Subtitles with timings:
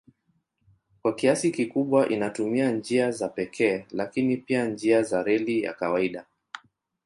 [1.01, 6.25] Kwa kiasi kikubwa inatumia njia za pekee lakini pia njia za reli ya kawaida.